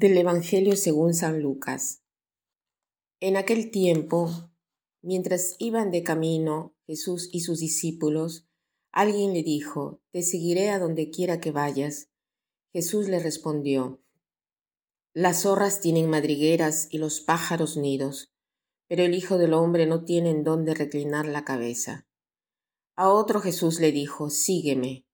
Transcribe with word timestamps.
Del 0.00 0.16
Evangelio 0.16 0.76
según 0.76 1.12
San 1.12 1.42
Lucas. 1.42 2.04
En 3.18 3.36
aquel 3.36 3.72
tiempo, 3.72 4.30
mientras 5.02 5.56
iban 5.58 5.90
de 5.90 6.04
camino 6.04 6.72
Jesús 6.86 7.28
y 7.32 7.40
sus 7.40 7.58
discípulos, 7.58 8.46
alguien 8.92 9.32
le 9.32 9.42
dijo, 9.42 10.00
Te 10.12 10.22
seguiré 10.22 10.70
a 10.70 10.78
donde 10.78 11.10
quiera 11.10 11.40
que 11.40 11.50
vayas. 11.50 12.10
Jesús 12.72 13.08
le 13.08 13.18
respondió, 13.18 14.00
Las 15.14 15.42
zorras 15.42 15.80
tienen 15.80 16.08
madrigueras 16.08 16.86
y 16.92 16.98
los 16.98 17.20
pájaros 17.20 17.76
nidos, 17.76 18.32
pero 18.86 19.02
el 19.02 19.16
Hijo 19.16 19.36
del 19.36 19.52
Hombre 19.52 19.86
no 19.86 20.04
tiene 20.04 20.30
en 20.30 20.44
dónde 20.44 20.74
reclinar 20.74 21.26
la 21.26 21.44
cabeza. 21.44 22.06
A 22.94 23.10
otro 23.10 23.40
Jesús 23.40 23.80
le 23.80 23.90
dijo, 23.90 24.30
Sígueme. 24.30 25.06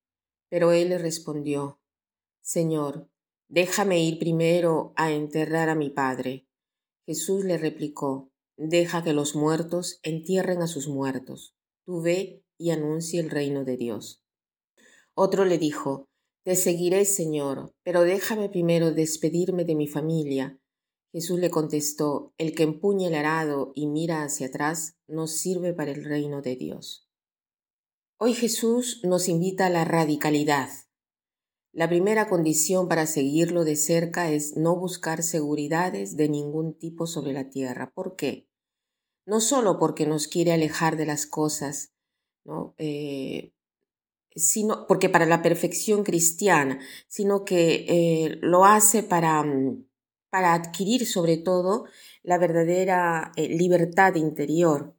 Pero 0.51 0.73
él 0.73 0.91
le 0.91 0.99
respondió, 0.99 1.81
Señor, 2.43 3.09
déjame 3.55 4.03
ir 4.03 4.19
primero 4.19 4.93
a 4.97 5.13
enterrar 5.13 5.69
a 5.69 5.77
mi 5.77 5.89
padre. 5.89 6.49
Jesús 7.07 7.45
le 7.45 7.57
replicó, 7.57 8.33
deja 8.57 9.05
que 9.05 9.13
los 9.13 9.37
muertos 9.37 10.01
entierren 10.03 10.61
a 10.61 10.67
sus 10.67 10.89
muertos. 10.89 11.55
Tú 11.87 12.03
ve 12.03 12.43
y 12.59 12.71
anuncia 12.71 13.21
el 13.21 13.31
reino 13.31 13.65
de 13.65 13.77
Dios. 13.77 14.25
Otro 15.15 15.45
le 15.45 15.59
dijo, 15.59 16.09
Te 16.45 16.57
seguiré, 16.57 17.05
Señor, 17.05 17.73
pero 17.85 18.03
déjame 18.03 18.49
primero 18.49 18.91
despedirme 18.91 19.65
de 19.65 19.77
mi 19.77 19.87
familia. 19.87 20.59
Jesús 21.13 21.39
le 21.39 21.51
contestó, 21.51 22.35
El 22.39 22.57
que 22.57 22.65
empuña 22.65 23.07
el 23.07 23.15
arado 23.15 23.71
y 23.77 23.87
mira 23.87 24.25
hacia 24.25 24.49
atrás 24.49 24.97
no 25.07 25.29
sirve 25.29 25.73
para 25.73 25.93
el 25.93 26.05
reino 26.05 26.43
de 26.43 26.57
Dios. 26.57 27.09
Hoy 28.19 28.35
Jesús 28.35 29.01
nos 29.05 29.29
invita 29.29 29.67
a 29.67 29.71
la 29.71 29.85
radicalidad. 29.85 30.71
La 31.75 31.89
primera 31.89 32.29
condición 32.29 32.87
para 32.87 33.05
seguirlo 33.05 33.65
de 33.65 33.75
cerca 33.75 34.31
es 34.31 34.57
no 34.57 34.77
buscar 34.77 35.25
seguridades 35.25 36.17
de 36.17 36.29
ningún 36.29 36.79
tipo 36.79 37.09
sobre 37.09 37.33
la 37.33 37.51
tierra. 37.51 37.91
¿Por 37.93 38.15
qué? 38.15 38.49
No 39.27 39.41
solo 39.41 39.81
porque 39.81 40.07
nos 40.07 40.29
quiere 40.29 40.53
alejar 40.53 40.97
de 40.97 41.07
las 41.07 41.27
cosas. 41.27 41.93
Eh, 42.79 43.53
sino 44.37 44.87
porque 44.87 45.09
para 45.09 45.27
la 45.27 45.43
perfección 45.43 46.05
cristiana, 46.05 46.79
sino 47.09 47.45
que 47.45 47.87
eh, 47.89 48.39
lo 48.41 48.67
hace 48.67 49.03
para, 49.03 49.45
para 50.31 50.55
adquirir 50.55 51.07
sobre 51.07 51.39
todo 51.39 51.87
la 52.23 52.39
verdadera 52.39 53.33
eh, 53.35 53.49
libertad 53.49 54.15
interior. 54.15 54.97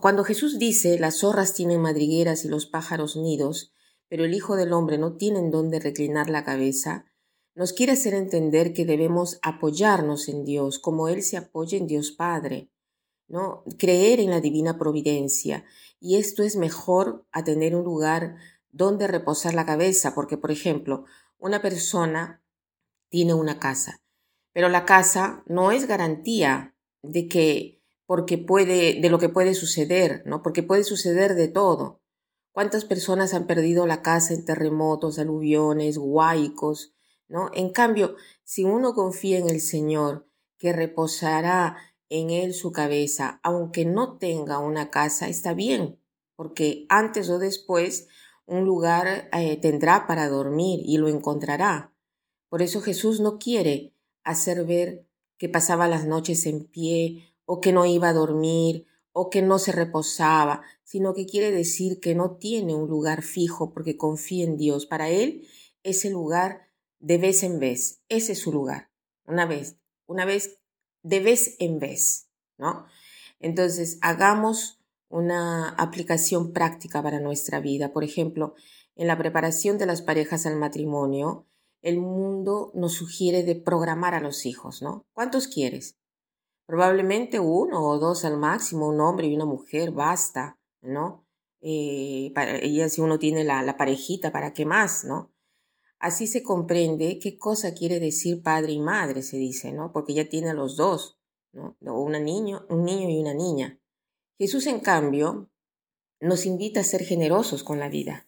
Cuando 0.00 0.24
Jesús 0.24 0.58
dice 0.58 0.98
las 0.98 1.18
zorras 1.18 1.54
tienen 1.54 1.80
madrigueras 1.80 2.44
y 2.44 2.48
los 2.48 2.66
pájaros 2.66 3.16
nidos, 3.16 3.72
pero 4.08 4.24
el 4.24 4.34
Hijo 4.34 4.56
del 4.56 4.72
Hombre 4.72 4.98
no 4.98 5.16
tiene 5.16 5.38
en 5.38 5.50
dónde 5.50 5.80
reclinar 5.80 6.30
la 6.30 6.44
cabeza, 6.44 7.06
nos 7.54 7.72
quiere 7.72 7.92
hacer 7.92 8.14
entender 8.14 8.72
que 8.72 8.84
debemos 8.84 9.38
apoyarnos 9.42 10.28
en 10.28 10.44
Dios 10.44 10.78
como 10.78 11.08
Él 11.08 11.22
se 11.22 11.36
apoya 11.36 11.76
en 11.76 11.86
Dios 11.86 12.12
Padre, 12.12 12.70
¿no? 13.26 13.64
Creer 13.78 14.20
en 14.20 14.30
la 14.30 14.40
divina 14.40 14.78
providencia. 14.78 15.64
Y 16.00 16.16
esto 16.16 16.42
es 16.42 16.56
mejor 16.56 17.26
a 17.32 17.42
tener 17.42 17.74
un 17.74 17.84
lugar 17.84 18.36
donde 18.70 19.08
reposar 19.08 19.54
la 19.54 19.66
cabeza, 19.66 20.14
porque, 20.14 20.36
por 20.36 20.50
ejemplo, 20.50 21.04
una 21.38 21.60
persona 21.60 22.42
tiene 23.08 23.34
una 23.34 23.58
casa, 23.58 24.00
pero 24.52 24.68
la 24.68 24.84
casa 24.84 25.42
no 25.46 25.72
es 25.72 25.86
garantía 25.86 26.76
de 27.02 27.28
que 27.28 27.82
porque 28.06 28.38
puede, 28.38 29.00
de 29.00 29.10
lo 29.10 29.18
que 29.18 29.28
puede 29.28 29.54
suceder, 29.54 30.22
¿no? 30.24 30.42
Porque 30.42 30.62
puede 30.62 30.82
suceder 30.84 31.34
de 31.34 31.48
todo. 31.48 32.00
¿Cuántas 32.58 32.84
personas 32.84 33.34
han 33.34 33.46
perdido 33.46 33.86
la 33.86 34.02
casa 34.02 34.34
en 34.34 34.44
terremotos, 34.44 35.20
aluviones, 35.20 35.96
huaicos, 35.96 36.92
¿no? 37.28 37.52
En 37.54 37.70
cambio, 37.70 38.16
si 38.42 38.64
uno 38.64 38.94
confía 38.94 39.38
en 39.38 39.48
el 39.48 39.60
Señor, 39.60 40.26
que 40.58 40.72
reposará 40.72 41.76
en 42.08 42.30
él 42.30 42.54
su 42.54 42.72
cabeza, 42.72 43.38
aunque 43.44 43.84
no 43.84 44.18
tenga 44.18 44.58
una 44.58 44.90
casa, 44.90 45.28
está 45.28 45.54
bien, 45.54 46.00
porque 46.34 46.84
antes 46.88 47.30
o 47.30 47.38
después 47.38 48.08
un 48.44 48.64
lugar 48.64 49.28
eh, 49.32 49.56
tendrá 49.62 50.08
para 50.08 50.28
dormir 50.28 50.80
y 50.82 50.98
lo 50.98 51.06
encontrará. 51.06 51.94
Por 52.48 52.60
eso 52.60 52.80
Jesús 52.80 53.20
no 53.20 53.38
quiere 53.38 53.94
hacer 54.24 54.64
ver 54.64 55.06
que 55.36 55.48
pasaba 55.48 55.86
las 55.86 56.06
noches 56.06 56.44
en 56.44 56.64
pie 56.64 57.36
o 57.44 57.60
que 57.60 57.72
no 57.72 57.86
iba 57.86 58.08
a 58.08 58.14
dormir, 58.14 58.88
o 59.12 59.30
que 59.30 59.42
no 59.42 59.58
se 59.58 59.72
reposaba, 59.72 60.62
sino 60.84 61.14
que 61.14 61.26
quiere 61.26 61.50
decir 61.50 62.00
que 62.00 62.14
no 62.14 62.36
tiene 62.36 62.74
un 62.74 62.88
lugar 62.88 63.22
fijo 63.22 63.72
porque 63.72 63.96
confía 63.96 64.44
en 64.44 64.56
Dios. 64.56 64.86
Para 64.86 65.08
él, 65.08 65.46
ese 65.82 66.10
lugar 66.10 66.68
de 67.00 67.18
vez 67.18 67.42
en 67.42 67.58
vez, 67.58 68.02
ese 68.08 68.32
es 68.32 68.40
su 68.40 68.52
lugar, 68.52 68.90
una 69.24 69.46
vez, 69.46 69.76
una 70.06 70.24
vez, 70.24 70.60
de 71.02 71.20
vez 71.20 71.56
en 71.58 71.78
vez, 71.78 72.28
¿no? 72.58 72.86
Entonces, 73.40 73.98
hagamos 74.00 74.80
una 75.08 75.70
aplicación 75.70 76.52
práctica 76.52 77.02
para 77.02 77.20
nuestra 77.20 77.60
vida. 77.60 77.92
Por 77.92 78.04
ejemplo, 78.04 78.54
en 78.96 79.06
la 79.06 79.16
preparación 79.16 79.78
de 79.78 79.86
las 79.86 80.02
parejas 80.02 80.44
al 80.46 80.56
matrimonio, 80.56 81.46
el 81.82 81.98
mundo 81.98 82.72
nos 82.74 82.94
sugiere 82.94 83.44
de 83.44 83.54
programar 83.54 84.14
a 84.14 84.20
los 84.20 84.44
hijos, 84.44 84.82
¿no? 84.82 85.06
¿Cuántos 85.12 85.46
quieres? 85.46 85.96
Probablemente 86.68 87.40
uno 87.40 87.82
o 87.82 87.98
dos 87.98 88.26
al 88.26 88.36
máximo, 88.36 88.88
un 88.88 89.00
hombre 89.00 89.26
y 89.26 89.34
una 89.34 89.46
mujer, 89.46 89.90
basta, 89.90 90.58
¿no? 90.82 91.26
Eh, 91.62 92.30
para 92.34 92.58
ella 92.58 92.90
si 92.90 93.00
uno 93.00 93.18
tiene 93.18 93.42
la, 93.42 93.74
parejita, 93.78 94.32
¿para 94.32 94.52
qué 94.52 94.66
más, 94.66 95.02
no? 95.06 95.32
Así 95.98 96.26
se 96.26 96.42
comprende 96.42 97.18
qué 97.20 97.38
cosa 97.38 97.72
quiere 97.72 98.00
decir 98.00 98.42
padre 98.42 98.72
y 98.72 98.80
madre, 98.80 99.22
se 99.22 99.38
dice, 99.38 99.72
¿no? 99.72 99.92
Porque 99.94 100.12
ya 100.12 100.28
tiene 100.28 100.50
a 100.50 100.54
los 100.54 100.76
dos, 100.76 101.18
¿no? 101.52 101.74
Una 101.80 102.20
niño, 102.20 102.66
un 102.68 102.84
niño 102.84 103.08
y 103.08 103.18
una 103.18 103.32
niña. 103.32 103.80
Jesús, 104.36 104.66
en 104.66 104.80
cambio, 104.80 105.50
nos 106.20 106.44
invita 106.44 106.80
a 106.80 106.84
ser 106.84 107.02
generosos 107.02 107.64
con 107.64 107.78
la 107.78 107.88
vida, 107.88 108.26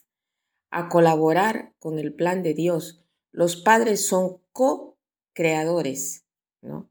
a 0.71 0.89
colaborar 0.89 1.75
con 1.78 1.99
el 1.99 2.15
plan 2.15 2.43
de 2.43 2.55
Dios. 2.55 3.05
Los 3.33 3.57
padres 3.57 4.07
son 4.07 4.43
co-creadores, 4.53 6.25
¿no? 6.62 6.91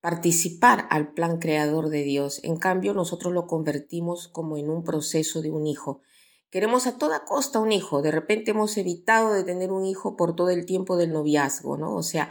Participar 0.00 0.86
al 0.90 1.12
plan 1.12 1.38
creador 1.38 1.88
de 1.88 2.02
Dios. 2.02 2.40
En 2.44 2.56
cambio, 2.56 2.94
nosotros 2.94 3.32
lo 3.32 3.46
convertimos 3.46 4.28
como 4.28 4.56
en 4.56 4.70
un 4.70 4.84
proceso 4.84 5.42
de 5.42 5.50
un 5.50 5.66
hijo. 5.66 6.02
Queremos 6.50 6.86
a 6.86 6.96
toda 6.96 7.24
costa 7.24 7.58
un 7.58 7.72
hijo. 7.72 8.00
De 8.00 8.10
repente 8.10 8.52
hemos 8.52 8.76
evitado 8.76 9.32
de 9.32 9.44
tener 9.44 9.70
un 9.70 9.84
hijo 9.84 10.16
por 10.16 10.34
todo 10.34 10.50
el 10.50 10.66
tiempo 10.66 10.96
del 10.96 11.12
noviazgo, 11.12 11.76
¿no? 11.76 11.94
O 11.94 12.02
sea, 12.02 12.30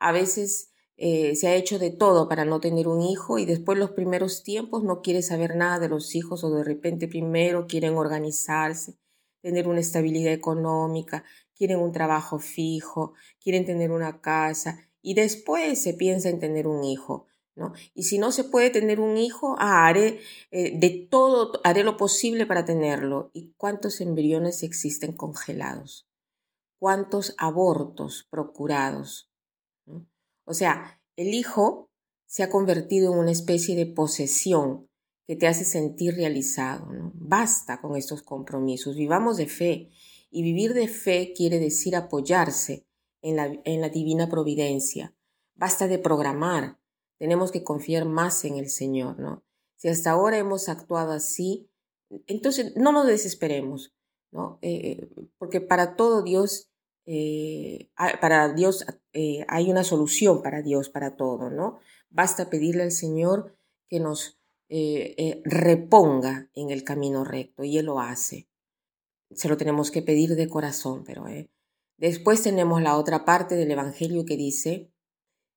a 0.00 0.10
veces 0.10 0.72
eh, 0.96 1.36
se 1.36 1.48
ha 1.48 1.54
hecho 1.54 1.78
de 1.78 1.90
todo 1.90 2.28
para 2.28 2.44
no 2.44 2.60
tener 2.60 2.88
un 2.88 3.02
hijo 3.02 3.38
y 3.38 3.44
después 3.44 3.78
los 3.78 3.90
primeros 3.90 4.42
tiempos 4.42 4.82
no 4.82 5.00
quiere 5.00 5.22
saber 5.22 5.56
nada 5.56 5.78
de 5.78 5.88
los 5.88 6.14
hijos 6.14 6.44
o 6.44 6.50
de 6.50 6.64
repente 6.64 7.08
primero 7.08 7.66
quieren 7.66 7.96
organizarse, 7.96 8.98
tener 9.40 9.68
una 9.68 9.80
estabilidad 9.80 10.32
económica, 10.32 11.24
quieren 11.54 11.78
un 11.78 11.92
trabajo 11.92 12.38
fijo, 12.38 13.14
quieren 13.40 13.64
tener 13.64 13.90
una 13.90 14.20
casa 14.20 14.91
y 15.02 15.14
después 15.14 15.82
se 15.82 15.92
piensa 15.92 16.28
en 16.30 16.38
tener 16.38 16.66
un 16.66 16.84
hijo. 16.84 17.26
¿no? 17.54 17.72
Y 17.94 18.04
si 18.04 18.18
no 18.18 18.32
se 18.32 18.44
puede 18.44 18.70
tener 18.70 19.00
un 19.00 19.18
hijo, 19.18 19.56
ah, 19.58 19.86
haré 19.86 20.20
eh, 20.50 20.78
de 20.78 21.06
todo, 21.10 21.60
haré 21.64 21.84
lo 21.84 21.96
posible 21.96 22.46
para 22.46 22.64
tenerlo. 22.64 23.30
¿Y 23.34 23.52
cuántos 23.58 24.00
embriones 24.00 24.62
existen 24.62 25.12
congelados? 25.12 26.08
¿Cuántos 26.78 27.34
abortos 27.36 28.26
procurados? 28.30 29.30
O 30.44 30.54
sea, 30.54 31.00
el 31.16 31.34
hijo 31.34 31.90
se 32.26 32.42
ha 32.42 32.50
convertido 32.50 33.12
en 33.12 33.18
una 33.18 33.30
especie 33.30 33.76
de 33.76 33.86
posesión 33.86 34.88
que 35.26 35.36
te 35.36 35.46
hace 35.46 35.64
sentir 35.64 36.14
realizado. 36.14 36.86
Basta 37.14 37.80
con 37.80 37.96
estos 37.96 38.22
compromisos, 38.22 38.96
vivamos 38.96 39.36
de 39.36 39.46
fe. 39.46 39.90
Y 40.30 40.42
vivir 40.42 40.72
de 40.72 40.88
fe 40.88 41.34
quiere 41.36 41.58
decir 41.58 41.94
apoyarse 41.94 42.86
en 43.22 43.80
la, 43.80 43.88
divina 43.88 44.28
providencia. 44.28 45.14
Basta 45.54 45.86
de 45.86 45.98
programar. 45.98 46.78
Tenemos 47.18 47.52
que 47.52 47.62
confiar 47.62 48.04
más 48.04 48.44
en 48.44 48.56
el 48.56 48.68
Señor, 48.68 49.18
¿no? 49.18 49.44
Si 49.76 49.88
hasta 49.88 50.10
ahora 50.10 50.38
hemos 50.38 50.68
actuado 50.68 51.12
así, 51.12 51.68
entonces 52.26 52.76
no 52.76 52.92
nos 52.92 53.06
desesperemos, 53.06 53.94
¿no? 54.32 54.58
Eh, 54.60 55.08
porque 55.38 55.60
para 55.60 55.96
todo 55.96 56.22
Dios, 56.22 56.68
eh, 57.06 57.90
para 58.20 58.52
Dios 58.52 58.84
eh, 59.12 59.44
hay 59.48 59.70
una 59.70 59.84
solución 59.84 60.42
para 60.42 60.62
Dios, 60.62 60.88
para 60.88 61.16
todo, 61.16 61.50
¿no? 61.50 61.78
Basta 62.10 62.50
pedirle 62.50 62.82
al 62.82 62.92
Señor 62.92 63.56
que 63.88 64.00
nos 64.00 64.38
reponga 65.44 66.48
en 66.54 66.70
el 66.70 66.82
camino 66.82 67.24
recto 67.24 67.62
y 67.62 67.76
Él 67.76 67.84
lo 67.86 68.00
hace. 68.00 68.48
Se 69.30 69.46
lo 69.50 69.58
tenemos 69.58 69.90
que 69.90 70.00
pedir 70.00 70.34
de 70.34 70.48
corazón, 70.48 71.04
pero 71.04 71.26
Después 72.02 72.42
tenemos 72.42 72.82
la 72.82 72.96
otra 72.96 73.24
parte 73.24 73.54
del 73.54 73.70
Evangelio 73.70 74.24
que 74.24 74.36
dice, 74.36 74.92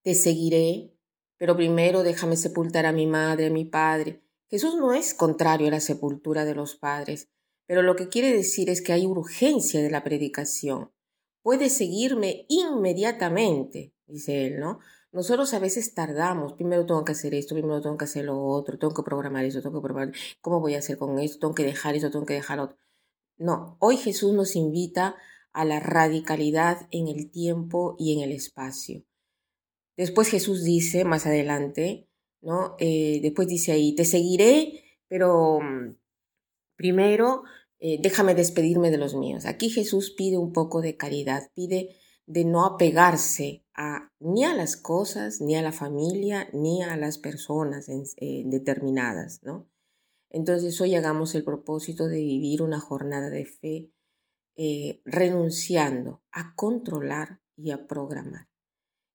te 0.04 0.14
seguiré, 0.14 0.96
pero 1.40 1.56
primero 1.56 2.04
déjame 2.04 2.38
sepultar 2.38 2.86
a 2.86 2.92
mi 2.92 3.08
madre, 3.08 3.48
a 3.48 3.50
mi 3.50 3.66
padre. 3.66 4.22
Jesús 4.48 4.76
no 4.76 4.94
es 4.94 5.16
contrario 5.16 5.70
a 5.70 5.72
la 5.72 5.80
sepultura 5.80 6.46
de 6.46 6.54
los 6.54 6.76
padres, 6.76 7.32
pero 7.66 7.82
lo 7.82 7.96
que 7.96 8.10
quiere 8.10 8.32
decir 8.32 8.70
es 8.70 8.84
que 8.84 8.94
hay 8.94 9.08
urgencia 9.08 9.82
de 9.82 9.90
la 9.90 10.04
predicación. 10.04 10.92
Puedes 11.42 11.76
seguirme 11.76 12.46
inmediatamente, 12.48 13.96
dice 14.06 14.46
él, 14.46 14.60
¿no? 14.60 14.78
Nosotros 15.12 15.52
a 15.56 15.60
veces 15.60 15.96
tardamos, 15.96 16.54
primero 16.54 16.86
tengo 16.86 17.04
que 17.04 17.14
hacer 17.14 17.34
esto, 17.34 17.56
primero 17.56 17.82
tengo 17.82 17.98
que 17.98 18.06
hacer 18.06 18.26
lo 18.26 18.40
otro, 18.40 18.78
tengo 18.78 18.94
que 18.94 19.02
programar 19.02 19.46
eso, 19.46 19.64
tengo 19.64 19.82
que 19.82 19.86
programar, 19.86 20.14
¿cómo 20.42 20.60
voy 20.60 20.76
a 20.76 20.78
hacer 20.78 21.00
con 21.00 21.18
esto? 21.18 21.40
Tengo 21.40 21.56
que 21.56 21.64
dejar 21.64 21.96
eso, 21.96 22.12
tengo 22.12 22.28
que 22.28 22.36
dejar 22.36 22.60
otro. 22.60 22.78
No, 23.36 23.78
hoy 23.80 23.98
Jesús 23.98 24.32
nos 24.34 24.56
invita 24.56 25.08
a 25.08 25.16
la 25.64 25.80
radicalidad 25.80 26.88
en 26.92 27.08
el 27.08 27.32
tiempo 27.32 27.96
y 27.98 28.14
en 28.14 28.22
el 28.22 28.34
espacio. 28.34 29.06
Después 29.96 30.28
Jesús 30.28 30.64
dice 30.66 31.06
más 31.06 31.26
adelante, 31.26 32.10
¿no? 32.42 32.76
Eh, 32.80 33.20
después 33.22 33.48
dice 33.48 33.72
ahí, 33.72 33.96
te 33.96 34.04
seguiré, 34.04 34.84
pero 35.08 35.60
mm, 35.62 35.96
primero 36.76 37.44
eh, 37.80 38.00
déjame 38.02 38.36
despedirme 38.36 38.92
de 38.92 38.98
los 38.98 39.16
míos. 39.16 39.46
Aquí 39.46 39.70
Jesús 39.70 40.12
pide 40.12 40.38
un 40.38 40.52
poco 40.52 40.82
de 40.82 40.98
caridad, 40.98 41.50
pide 41.54 41.96
de 42.26 42.44
no 42.44 42.66
apegarse 42.66 43.64
a, 43.74 44.12
ni 44.20 44.44
a 44.44 44.54
las 44.54 44.76
cosas, 44.76 45.40
ni 45.40 45.56
a 45.56 45.62
la 45.62 45.72
familia, 45.72 46.50
ni 46.52 46.82
a 46.82 46.98
las 46.98 47.18
personas 47.18 47.86
determinadas, 47.88 49.42
¿no? 49.44 49.70
Entonces 50.30 50.82
hoy 50.82 50.96
hagamos 50.96 51.34
el 51.36 51.44
propósito 51.44 52.08
de 52.08 52.18
vivir 52.18 52.62
una 52.62 52.80
jornada 52.80 53.30
de 53.30 53.46
fe 53.46 53.92
eh, 54.56 55.02
renunciando 55.06 56.24
a 56.32 56.56
controlar 56.56 57.42
y 57.58 57.72
a 57.72 57.88
programar. 57.88 58.48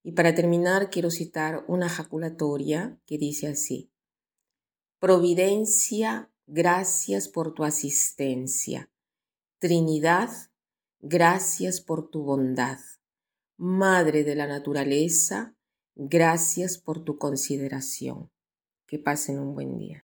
Y 0.03 0.13
para 0.13 0.35
terminar 0.35 0.91
quiero 0.91 1.11
citar 1.11 1.65
una 1.69 1.89
jaculatoria 1.89 3.01
que 3.07 3.19
dice 3.19 3.49
así, 3.49 3.91
Providencia, 4.99 6.31
gracias 6.47 7.29
por 7.29 7.55
tu 7.55 7.65
asistencia. 7.65 8.91
Trinidad, 9.59 10.29
gracias 11.01 11.81
por 11.81 12.11
tu 12.11 12.23
bondad. 12.23 12.79
Madre 13.57 14.25
de 14.25 14.35
la 14.35 14.47
naturaleza, 14.47 15.55
gracias 15.95 16.77
por 16.77 17.03
tu 17.03 17.17
consideración. 17.17 18.31
Que 18.87 18.99
pasen 18.99 19.39
un 19.39 19.55
buen 19.55 19.79
día. 19.79 20.05